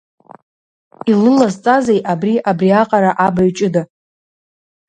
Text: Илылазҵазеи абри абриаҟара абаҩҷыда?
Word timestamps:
Илылазҵазеи 1.11 1.99
абри 2.11 2.35
абриаҟара 2.49 3.11
абаҩҷыда? 3.25 3.81